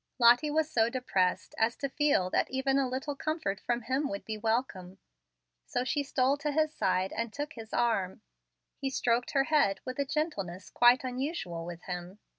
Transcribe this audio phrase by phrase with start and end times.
[0.17, 4.25] Lottie was so depressed as to feel that even a little comfort from him would
[4.25, 4.97] be welcome;
[5.63, 8.23] so she stole to his side and took his arm.
[8.79, 12.17] He stroked her head with a gentleness quite unusual with him.